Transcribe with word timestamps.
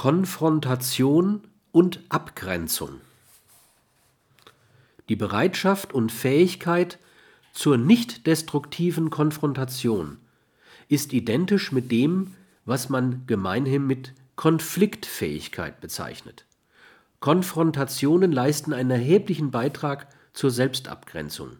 Konfrontation 0.00 1.42
und 1.72 2.00
Abgrenzung. 2.08 3.02
Die 5.10 5.14
Bereitschaft 5.14 5.92
und 5.92 6.10
Fähigkeit 6.10 6.98
zur 7.52 7.76
nicht 7.76 8.26
destruktiven 8.26 9.10
Konfrontation 9.10 10.16
ist 10.88 11.12
identisch 11.12 11.70
mit 11.70 11.92
dem, 11.92 12.32
was 12.64 12.88
man 12.88 13.26
gemeinhin 13.26 13.86
mit 13.86 14.14
Konfliktfähigkeit 14.36 15.82
bezeichnet. 15.82 16.46
Konfrontationen 17.18 18.32
leisten 18.32 18.72
einen 18.72 18.92
erheblichen 18.92 19.50
Beitrag 19.50 20.06
zur 20.32 20.50
Selbstabgrenzung. 20.50 21.58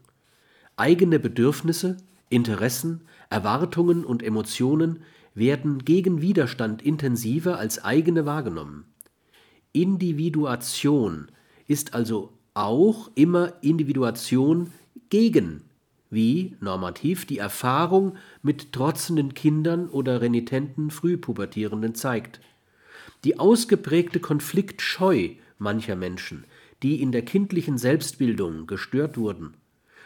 Eigene 0.76 1.18
Bedürfnisse, 1.18 1.98
Interessen, 2.30 3.02
Erwartungen 3.28 4.04
und 4.04 4.22
Emotionen 4.22 5.02
werden 5.34 5.84
gegen 5.84 6.22
Widerstand 6.22 6.80
intensiver 6.80 7.58
als 7.58 7.84
eigene 7.84 8.24
wahrgenommen. 8.24 8.86
Individuation 9.72 11.30
ist 11.66 11.94
also 11.94 12.32
auch 12.54 13.10
immer 13.14 13.52
Individuation 13.62 14.72
gegen, 15.10 15.62
wie 16.08 16.56
normativ 16.60 17.26
die 17.26 17.38
Erfahrung 17.38 18.16
mit 18.42 18.72
trotzenden 18.72 19.34
Kindern 19.34 19.88
oder 19.88 20.20
renitenten 20.20 20.90
Frühpubertierenden 20.90 21.94
zeigt. 21.94 22.40
Die 23.24 23.38
ausgeprägte 23.38 24.18
Konfliktscheu 24.18 25.30
mancher 25.58 25.94
Menschen, 25.94 26.44
die 26.82 27.02
in 27.02 27.12
der 27.12 27.22
kindlichen 27.22 27.78
Selbstbildung 27.78 28.66
gestört 28.66 29.16
wurden, 29.16 29.54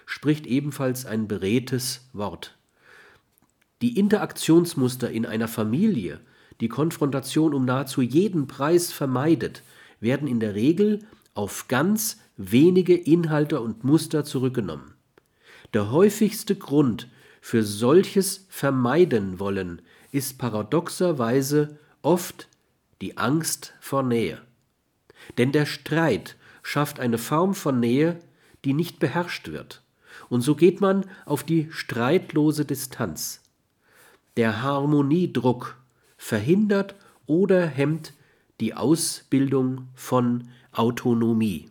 spricht 0.06 0.46
ebenfalls 0.46 1.06
ein 1.06 1.28
beredtes 1.28 2.08
Wort. 2.12 2.56
Die 3.82 3.98
Interaktionsmuster 3.98 5.10
in 5.10 5.26
einer 5.26 5.48
Familie, 5.48 6.20
die 6.60 6.68
Konfrontation 6.68 7.54
um 7.54 7.64
nahezu 7.64 8.02
jeden 8.02 8.46
Preis 8.46 8.92
vermeidet, 8.92 9.62
werden 10.00 10.28
in 10.28 10.40
der 10.40 10.54
Regel 10.54 11.00
auf 11.34 11.68
ganz 11.68 12.20
wenige 12.36 12.94
Inhalte 12.94 13.60
und 13.60 13.84
Muster 13.84 14.24
zurückgenommen. 14.24 14.94
Der 15.72 15.90
häufigste 15.90 16.56
Grund 16.56 17.08
für 17.40 17.62
solches 17.62 18.46
Vermeiden 18.48 19.38
wollen 19.38 19.82
ist 20.12 20.38
paradoxerweise 20.38 21.78
oft 22.02 22.48
die 23.00 23.16
Angst 23.18 23.74
vor 23.80 24.02
Nähe. 24.02 24.40
Denn 25.36 25.52
der 25.52 25.66
Streit 25.66 26.36
schafft 26.62 27.00
eine 27.00 27.18
Form 27.18 27.54
von 27.54 27.80
Nähe, 27.80 28.20
die 28.64 28.72
nicht 28.72 28.98
beherrscht 28.98 29.48
wird. 29.48 29.82
Und 30.28 30.40
so 30.40 30.54
geht 30.54 30.80
man 30.80 31.04
auf 31.26 31.44
die 31.44 31.68
streitlose 31.70 32.64
Distanz. 32.64 33.42
Der 34.36 34.62
Harmoniedruck 34.62 35.76
verhindert 36.16 36.94
oder 37.26 37.66
hemmt 37.66 38.12
die 38.60 38.74
Ausbildung 38.74 39.88
von 39.94 40.48
Autonomie. 40.72 41.68